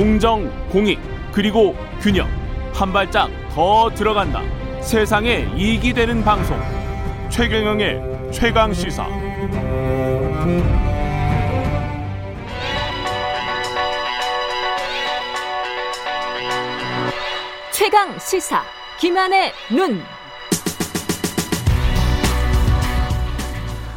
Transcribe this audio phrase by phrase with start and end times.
[0.00, 0.98] 공정, 공익,
[1.30, 2.26] 그리고 균형
[2.72, 4.40] 한 발짝 더 들어간다.
[4.80, 6.58] 세상에 이익이 되는 방송
[7.28, 9.06] 최경영의 최강 시사.
[17.70, 18.62] 최강 시사
[18.98, 20.00] 김한의 눈.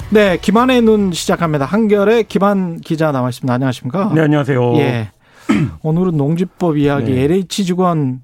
[0.09, 1.63] 네, 김한의 눈 시작합니다.
[1.63, 3.53] 한결의 김한 기자 나와 있습니다.
[3.53, 4.11] 안녕하십니까?
[4.13, 4.75] 네, 안녕하세요.
[4.79, 5.12] 예.
[5.81, 7.23] 오늘은 농지법 이야기 네.
[7.23, 8.21] LH 직원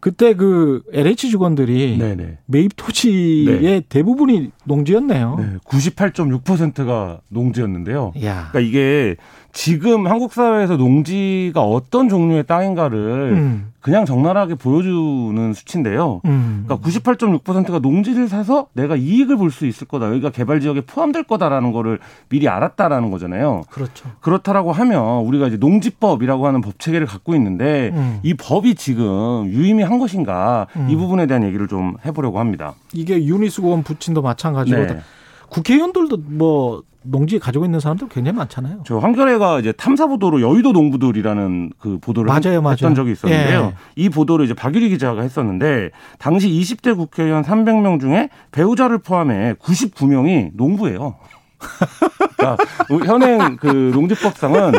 [0.00, 2.38] 그때 그 LH 직원들이 네네.
[2.44, 3.82] 매입 토지의 네.
[3.88, 5.36] 대부분이 농지였네요.
[5.38, 8.12] 네, 98.6%가 농지였는데요.
[8.22, 8.50] 야.
[8.52, 9.16] 그러니까 이게
[9.54, 12.98] 지금 한국 사회에서 농지가 어떤 종류의 땅인가를
[13.34, 13.72] 음.
[13.80, 16.20] 그냥 적나라하게 보여주는 수치인데요.
[16.24, 16.64] 음.
[16.66, 20.08] 그러니까 98.6%가 농지를 사서 내가 이익을 볼 수 있을 거다.
[20.08, 23.62] 여기가 개발 지역에 포함될 거다라는 거를 미리 알았다라는 거잖아요.
[23.70, 24.10] 그렇죠.
[24.20, 28.18] 그렇다라고 하면 우리가 이제 농지법이라고 하는 법 체계를 갖고 있는데 음.
[28.24, 30.88] 이 법이 지금 유의미한 것인가 음.
[30.90, 32.74] 이 부분에 대한 얘기를 좀 해보려고 합니다.
[32.92, 34.98] 이게 유니스고원 부친도 마찬가지고 네.
[35.50, 38.82] 국회의원들도 뭐 농지 가지고 있는 사람들 굉장히 많잖아요.
[38.84, 42.72] 저 한겨레가 이제 탐사 보도로 여의도 농부들이라는 그 보도를 맞아요, 맞아요.
[42.72, 43.60] 했던 적이 있었는데요.
[43.60, 43.74] 예.
[43.96, 51.16] 이 보도를 이제 박유리 기자가 했었는데 당시 20대 국회의원 300명 중에 배우자를 포함해 99명이 농부예요.
[52.36, 52.56] 그러니까
[53.06, 54.72] 현행 그 농지법상은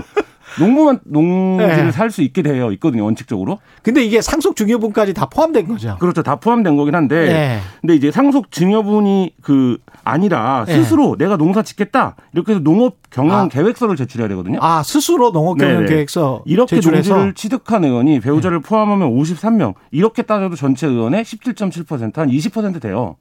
[0.59, 1.92] 농부만 농지를 예.
[1.92, 3.59] 살수 있게 되어 있거든요, 원칙적으로.
[3.81, 5.97] 근데 이게 상속 중요분까지 다 포함된 거죠.
[6.00, 6.23] 그렇죠.
[6.23, 7.16] 다 포함된 거긴 한데.
[7.16, 7.59] 예.
[7.81, 10.73] 근데 이제 상속 증여분이 그 아니라 예.
[10.73, 12.16] 스스로 내가 농사 짓겠다.
[12.34, 13.47] 이렇게 해서 농업 경영 아.
[13.47, 14.59] 계획서를 제출해야 되거든요.
[14.62, 15.89] 아 스스로 농업 경영 네네.
[15.89, 17.16] 계획서 이렇게 제출해서 네.
[17.16, 19.73] 농지를 취득한 의원이 배우자를 포함하면 53명.
[19.92, 23.17] 이렇게 따져도 전체 의원의 17.7%한 20% 돼요.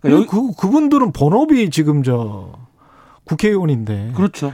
[0.00, 2.52] 그러니까 그, 그 그분들은 본업이 지금 저
[3.24, 4.52] 국회의원인데 그렇죠.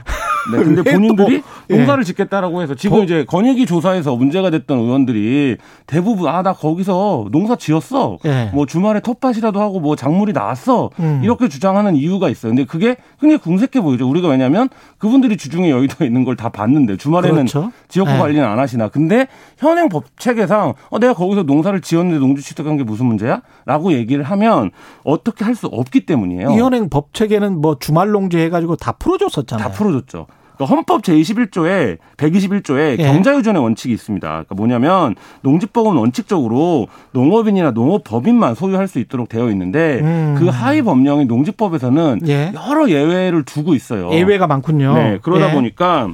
[0.51, 1.77] 네, 근데 왜 본인들이 또, 예.
[1.77, 7.27] 농사를 짓겠다라고 해서 지금 더- 이제 건의기 조사에서 문제가 됐던 의원들이 대부분 아 나 거기서
[7.31, 8.17] 농사 지었어.
[8.25, 8.49] 예.
[8.53, 10.89] 뭐 주말에 텃밭이라도 하고 뭐 작물이 나왔어.
[10.99, 11.21] 음.
[11.23, 12.49] 이렇게 주장하는 이유가 있어요.
[12.51, 14.09] 근데 그게 굉장히 궁색해 보이죠.
[14.09, 17.71] 우리가 왜냐하면 그분들이 주중에 여의도에 있는 걸 다 봤는데 주말에는 그렇죠.
[17.89, 18.17] 지역구 예.
[18.17, 18.87] 관리는 안 하시나.
[18.87, 19.27] 근데
[19.59, 23.41] 현행 법 체계상 어, 내가 거기서 농사를 지었는데 농지 취득한 게 무슨 문제야?
[23.65, 24.71] 라고 얘기를 하면
[25.03, 26.51] 어떻게 할 수 없기 때문이에요.
[26.51, 29.67] 이 현행 법 체계는 뭐 주말 농지 해가지고 다 풀어줬었잖아요.
[29.67, 30.25] 다 풀어줬죠.
[30.61, 33.03] 그러니까 헌법 제21조에 121조에 예.
[33.03, 34.27] 경자유전의 원칙이 있습니다.
[34.27, 40.35] 그러니까 뭐냐면 농지법은 원칙적으로 농업인이나 농업법인만 소유할 수 있도록 되어 있는데 음.
[40.37, 42.53] 그 하위 법령인 농지법에서는 예.
[42.53, 44.11] 여러 예외를 두고 있어요.
[44.11, 44.93] 예외가 많군요.
[44.93, 45.53] 네, 그러다 예.
[45.53, 46.09] 보니까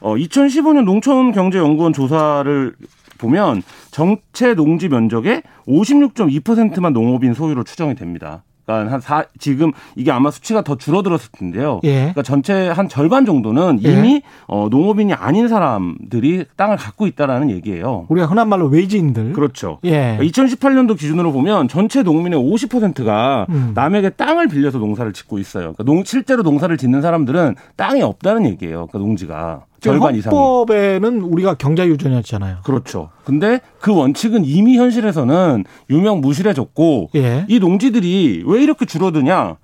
[0.00, 2.74] 어 2015년 농촌경제연구원 조사를
[3.16, 8.44] 보면 정체 농지 면적의 56.2%만 농업인 소유로 추정이 됩니다.
[8.68, 11.80] 그러니까 한 사, 지금 이게 아마 수치가 더 줄어들었을 텐데요.
[11.84, 11.94] 예.
[11.94, 13.92] 그러니까 전체 한 절반 정도는 예.
[13.92, 18.04] 이미 어, 농업인이 아닌 사람들이 땅을 갖고 있다라는 얘기예요.
[18.10, 19.32] 우리가 흔한 말로 외지인들.
[19.32, 19.78] 그렇죠.
[19.84, 20.18] 예.
[20.20, 23.72] 2018년도 기준으로 보면 전체 농민의 50%가 음.
[23.74, 25.72] 남에게 땅을 빌려서 농사를 짓고 있어요.
[25.72, 28.86] 그러니까 농, 실제로 농사를 짓는 사람들은 땅이 없다는 얘기예요.
[28.88, 30.34] 그러니까 농지가 절반 이상이.
[30.34, 32.58] 헌법에는 우리가 경자유전이었잖아요.
[32.64, 33.10] 그렇죠.
[33.24, 37.44] 근데 그 원칙은 이미 현실에서는 유명 무실해졌고 예.
[37.48, 39.56] 이 농지들이 왜 이렇게 줄어드냐?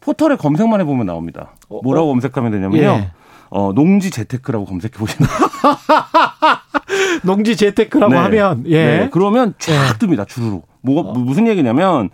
[0.00, 1.52] 포털에 검색만 해보면 나옵니다.
[1.68, 2.82] 뭐라고 검색하면 되냐면요.
[2.82, 3.10] 예.
[3.50, 5.28] 어, 농지 재테크라고 검색해 보시면
[7.24, 8.18] 농지 재테크라고 네.
[8.18, 8.86] 하면 예.
[8.86, 9.98] 네, 그러면 쫙 예.
[9.98, 10.26] 뜹니다.
[10.26, 10.66] 주르륵.
[10.82, 12.08] 뭐가 무슨 얘기냐면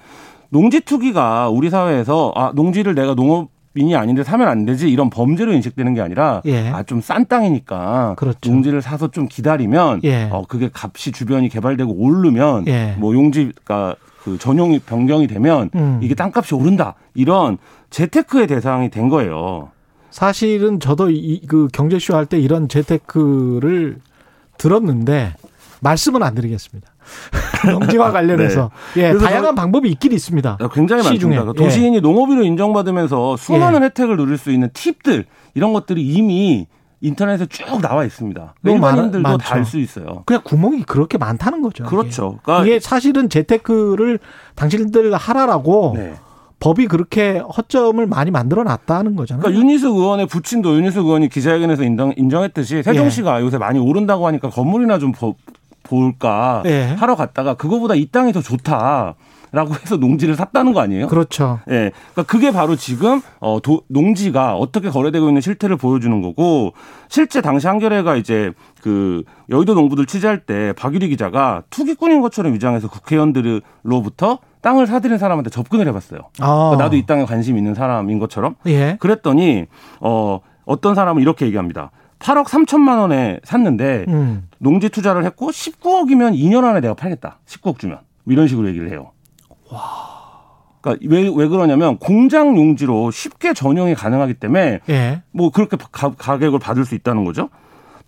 [0.48, 5.52] 농지 투기가 우리 사회에서 아 농지를 내가 농업 인이 아닌데 사면 안 되지 이런 범죄로
[5.52, 6.68] 인식되는 게 아니라 예.
[6.68, 8.50] 아좀 싼 땅이니까 그렇죠.
[8.50, 10.28] 농지를 사서 좀 기다리면 예.
[10.30, 12.94] 어 그게 값이 주변이 개발되고 오르면 예.
[12.98, 16.00] 뭐 용지가 그 전용이 변경이 되면 음.
[16.02, 17.58] 이게 땅값이 오른다 이런
[17.90, 19.70] 재테크의 대상이 된 거예요.
[20.10, 23.98] 사실은 저도 이, 그 경제쇼 할 때 이런 재테크를
[24.58, 25.34] 들었는데
[25.80, 26.88] 말씀은 안 드리겠습니다.
[27.70, 29.08] 농지와 관련해서 예, 네.
[29.10, 30.58] 그래서 다양한 방법이 있긴 있습니다.
[30.72, 31.36] 굉장히 시중에.
[31.36, 31.62] 많습니다.
[31.64, 33.86] 도시인이 농업인으로 인정받으면서 수많은 예.
[33.86, 35.24] 혜택을 누릴 수 있는 팁들
[35.54, 36.66] 이런 것들이 이미
[37.02, 38.54] 인터넷에 쭉 나와 있습니다.
[38.64, 39.36] 일반인들도.
[39.38, 40.22] 다 알 수 있어요.
[40.26, 41.84] 그냥 구멍이 그렇게 많다는 거죠.
[41.84, 42.32] 그렇죠.
[42.36, 44.18] 이게, 그러니까 이게 사실은 재테크를
[44.54, 46.14] 당신들 하라라고 네.
[46.58, 49.42] 법이 그렇게 허점을 많이 만들어 놨다는 거잖아요.
[49.42, 52.82] 그러니까 윤희숙 의원의 부친도 윤희숙 의원이 기자회견에서 인정, 인정했듯이 예.
[52.82, 55.36] 세종시가 요새 많이 오른다고 하니까 건물이나 좀 보-
[55.86, 56.94] 볼까 예.
[56.98, 59.14] 하러 갔다가 그거보다 이 땅이 더 좋다.
[59.52, 61.06] 라고 해서 농지를 샀다는 거 아니에요?
[61.06, 61.60] 그렇죠.
[61.70, 61.92] 예.
[62.12, 66.74] 그러니까 그게 바로 지금 어 도, 농지가 어떻게 거래되고 있는 실태를 보여주는 거고
[67.08, 68.52] 실제 당시 한겨레가 이제
[68.82, 75.86] 그 여의도 농부들 취재할 때 박유리 기자가 투기꾼인 것처럼 위장해서 국회의원들로부터 땅을 사들인 사람한테 접근을
[75.88, 76.20] 해봤어요.
[76.40, 76.46] 아.
[76.46, 78.96] 그러니까 나도 이 땅에 관심 있는 사람인 것처럼 예.
[78.98, 79.66] 그랬더니
[80.00, 81.92] 어 어떤 사람은 이렇게 얘기합니다.
[82.18, 84.48] 8억 3천만 원에 샀는데 음.
[84.58, 87.38] 농지 투자를 했고 19억이면 2년 안에 내가 팔겠다.
[87.46, 89.12] 19억 주면 뭐 이런 식으로 얘기를 해요.
[90.80, 95.22] 그러니까 왜, 왜 그러냐면 공장 용지로 쉽게 전용이 가능하기 때문에 예.
[95.32, 97.48] 뭐 그렇게 가, 가격을 받을 수 있다는 거죠.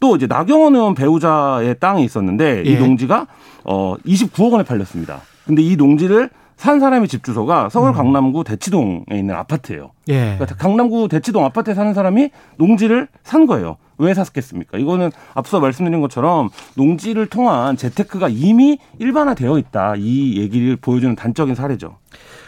[0.01, 2.71] 또 이제 나경원 의원 배우자의 땅이 있었는데 예.
[2.71, 3.27] 이 농지가
[3.65, 5.21] 어 29억 원에 팔렸습니다.
[5.45, 9.93] 근데 이 농지를 산 사람의 집 주소가 서울 강남구 대치동에 있는 아파트예요.
[10.09, 10.35] 예.
[10.39, 13.77] 그러니까 강남구 대치동 아파트에 사는 사람이 농지를 산 거예요.
[13.99, 14.79] 왜 샀겠습니까?
[14.79, 19.95] 이거는 앞서 말씀드린 것처럼 농지를 통한 재테크가 이미 일반화되어 있다.
[19.97, 21.97] 이 얘기를 보여주는 단적인 사례죠.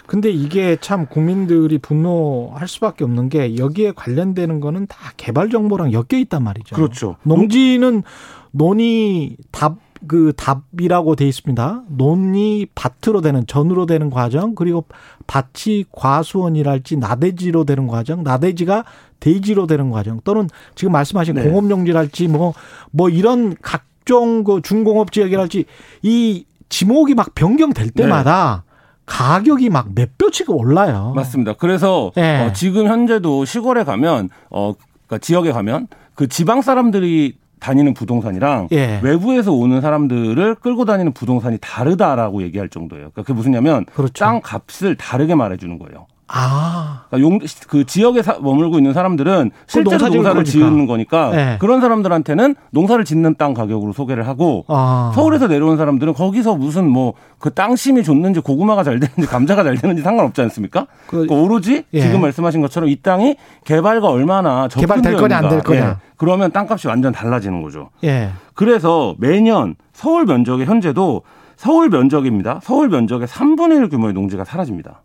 [0.06, 6.18] 근데 이게 참 국민들이 분노할 수밖에 없는 게 여기에 관련되는 거는 다 개발 정보랑 엮여
[6.18, 6.74] 있단 말이죠.
[6.74, 7.16] 그렇죠.
[7.22, 8.02] 농지는
[8.50, 9.76] 논이 답,
[10.06, 11.82] 그 답이라고 돼 있습니다.
[11.88, 14.84] 논이 밭으로 되는, 전으로 되는 과정, 그리고
[15.26, 18.84] 밭이 과수원이랄지 나대지로 되는 과정, 나대지가
[19.20, 21.42] 대지로 되는 과정, 또는 지금 말씀하신 네.
[21.44, 22.54] 공업용지랄지 뭐,
[22.90, 25.64] 뭐 이런 각종 그 중공업 지역이랄지
[26.02, 28.64] 이 지목이 막 변경될 때마다
[29.06, 31.12] 가격이 막 몇 배치가 올라요.
[31.14, 31.54] 맞습니다.
[31.54, 32.46] 그래서 예.
[32.46, 34.74] 어, 지금 현재도 시골에 가면 어
[35.06, 39.00] 그러니까 지역에 가면 그 지방 사람들이 다니는 부동산이랑 예.
[39.02, 43.10] 외부에서 오는 사람들을 끌고 다니는 부동산이 다르다라고 얘기할 정도예요.
[43.10, 44.24] 그러니까 그게 무슨냐면 그렇죠.
[44.24, 46.06] 땅 값을 다르게 말해주는 거예요.
[46.32, 50.44] 아, 그러니까 용, 그 지역에 사- 머물고 있는 사람들은 실제로 농사 농사를.
[50.44, 51.56] 지는 거니까 네.
[51.58, 55.10] 그런 사람들한테는 농사를 짓는 땅 가격으로 소개를 하고 아.
[55.14, 60.02] 서울에서 내려온 사람들은 거기서 무슨 뭐 그 땅심이 좋는지 고구마가 잘 되는지 감자가 잘 되는지
[60.02, 60.86] 상관없지 않습니까?
[61.06, 62.00] 그- 그 오로지 예.
[62.02, 65.48] 지금 말씀하신 것처럼 이 땅이 개발과 얼마나 개발될 거냐, 안.
[65.48, 65.80] 될 거냐.
[65.80, 65.96] 예.
[66.18, 67.88] 그러면 땅값이 완전 달라지는 거죠.
[68.04, 68.28] 예.
[68.52, 71.22] 그래서 매년 서울 면적의 현재도
[71.56, 72.60] 서울 면적입니다.
[72.62, 75.00] 서울 면적의 3분의 1 규모의 농지가 사라집니다.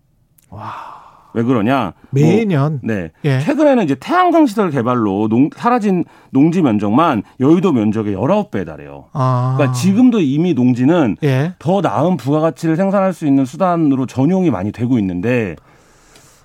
[1.36, 1.94] 왜 그러냐?
[2.12, 2.80] 뭐 매년.
[2.82, 3.12] 네.
[3.26, 3.40] 예.
[3.42, 9.06] 최근에는 이제 태양광 시설 개발로 농, 사라진 농지 면적만 여의도 면적의 19배에 달해요.
[9.12, 9.56] 아.
[9.58, 11.54] 그러니까 지금도 이미 농지는 예.
[11.60, 15.58] 더 나은 부가가치를 생산할 수 있는 수단으로 전용이 많이 되고 있는데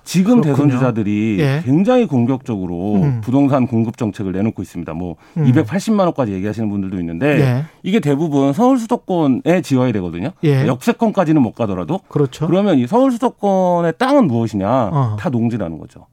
[0.03, 0.67] 지금 그렇군요.
[0.67, 1.61] 대선 주자들이 예.
[1.63, 3.21] 굉장히 공격적으로 음.
[3.21, 4.93] 부동산 공급 정책을 내놓고 있습니다.
[4.93, 5.45] 뭐 음.
[5.45, 7.65] 280만 원까지 얘기하시는 분들도 있는데 예.
[7.83, 10.31] 이게 대부분 서울 수도권에 지어야 되거든요.
[10.43, 10.65] 예.
[10.67, 12.47] 역세권까지는 못 가더라도 그렇죠.
[12.47, 14.89] 그러면 이 서울 수도권의 땅은 무엇이냐?
[14.91, 15.15] 어.
[15.19, 16.07] 다 농지라는 거죠.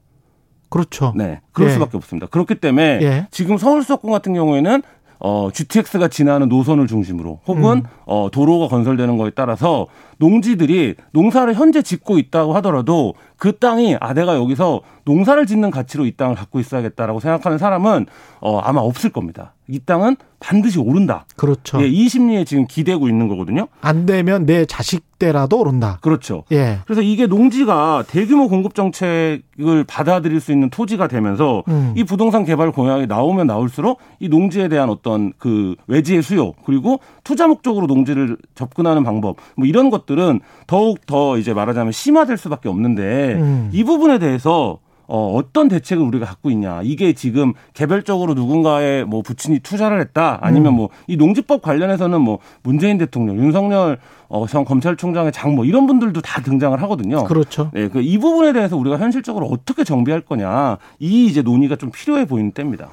[0.70, 1.12] 그렇죠.
[1.16, 1.74] 네, 그럴 예.
[1.74, 2.26] 수밖에 없습니다.
[2.26, 3.26] 그렇기 때문에 예.
[3.30, 4.82] 지금 서울 수도권 같은 경우에는
[5.20, 7.82] 어, GTX가 지나는 노선을 중심으로 혹은 음.
[8.06, 9.88] 어, 도로가 건설되는 거에 따라서
[10.18, 16.12] 농지들이 농사를 현재 짓고 있다고 하더라도 그 땅이 아 내가 여기서 농사를 짓는 가치로 이
[16.12, 18.06] 땅을 갖고 있어야겠다라고 생각하는 사람은
[18.40, 19.54] 어, 아마 없을 겁니다.
[19.68, 21.26] 이 땅은 반드시 오른다.
[21.36, 21.82] 그렇죠.
[21.82, 23.68] 예, 이 심리에 지금 기대고 있는 거거든요.
[23.80, 25.98] 안 되면 내 자식 때라도 오른다.
[26.00, 26.44] 그렇죠.
[26.52, 26.78] 예.
[26.86, 31.92] 그래서 이게 농지가 대규모 공급 정책을 받아들일 수 있는 토지가 되면서 음.
[31.96, 37.46] 이 부동산 개발 공약이 나오면 나올수록 이 농지에 대한 어떤 그 외지의 수요 그리고 투자
[37.48, 43.70] 목적으로 농지를 접근하는 방법 뭐 이런 것들은 더욱 더 이제 말하자면 심화될 수밖에 없는데 음.
[43.72, 44.78] 이 부분에 대해서
[45.10, 46.82] 어, 어떤 대책을 우리가 갖고 있냐.
[46.82, 50.38] 이게 지금 개별적으로 누군가의 뭐 부친이 투자를 했다.
[50.42, 50.76] 아니면 음.
[50.76, 53.98] 뭐이 농지법 관련해서는 뭐 문재인 대통령, 윤석열
[54.28, 57.24] 어, 전 검찰총장의 장모 이런 분들도 다 등장을 하거든요.
[57.24, 57.70] 그렇죠.
[57.72, 60.76] 네, 그 이 부분에 대해서 우리가 현실적으로 어떻게 정비할 거냐.
[60.98, 62.90] 이 이제 논의가 좀 필요해 보이는 때입니다.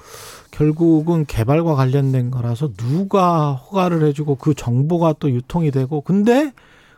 [0.52, 6.54] 결국은 개발과 관련된 거라서 누가 허가를 해주고 그 정보가 또 유통이 되고 근데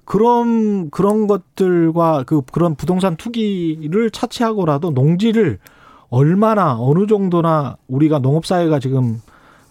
[0.08, 5.60] 그런 그런 것들과 그 그런 부동산 투기를 차치하고라도 농지를
[6.10, 9.20] 얼마나 어느 정도나 우리가 농업 사회가 지금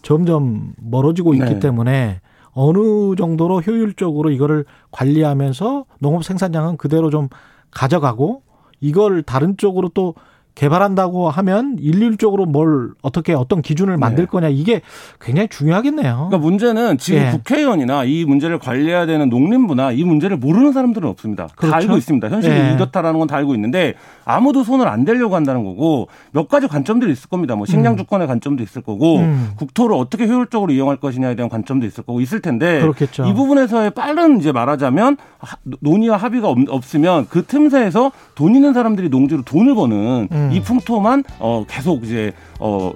[0.02, 1.58] 점점 멀어지고 있기 네.
[1.58, 2.20] 때문에
[2.52, 7.30] 어느 정도로 효율적으로 이거를 관리하면서 농업 생산량은 그대로 좀
[7.70, 8.42] 가져가고
[8.80, 10.14] 이걸 다른 쪽으로 또
[10.56, 14.30] 개발한다고 하면 일률적으로 뭘 어떻게 어떤 기준을 만들 네.
[14.30, 14.80] 거냐 이게
[15.20, 16.14] 굉장히 중요하겠네요.
[16.30, 17.30] 그러니까 문제는 지금 예.
[17.30, 21.46] 국회의원이나 이 문제를 관리해야 되는 농림부나 이 문제를 모르는 사람들은 없습니다.
[21.56, 21.70] 그렇죠.
[21.70, 22.28] 다 알고 있습니다.
[22.30, 22.72] 현실이 예.
[22.74, 23.94] 이렇다라는 건 다 알고 있는데
[24.24, 27.56] 아무도 손을 안 대려고 한다는 거고 몇 가지 관점들이 있을 겁니다.
[27.56, 29.50] 뭐 식량 주권의 관점도 있을 거고 음.
[29.56, 33.24] 국토를 어떻게 효율적으로 이용할 것이냐에 대한 관점도 있을 거고 있을 텐데 그렇겠죠.
[33.26, 39.08] 이 부분에서의 빠른 이제 말하자면 하- 논의와 합의가 없, 없으면 그 틈새에서 돈 있는 사람들이
[39.08, 40.45] 농지로 돈을 버는 음.
[40.52, 42.92] 이 풍토만 어 계속 이제 어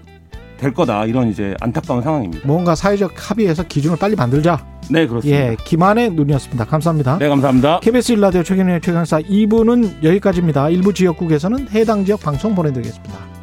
[0.61, 2.47] 될 거다 이런 이제 안타까운 상황입니다.
[2.47, 4.63] 뭔가 사회적 합의해서 기준을 빨리 만들자.
[4.91, 5.41] 네 그렇습니다.
[5.53, 6.67] 예, 김한의 눈이었습니다.
[6.67, 7.19] 감사합니다.
[7.19, 7.81] 네 감사합니다.
[7.81, 10.69] KBS 일라디오 최경영의 최강사 2부는 여기까지입니다.
[10.69, 13.40] 일부 지역국에서는 해당 지역 방송 보내드리겠습니다.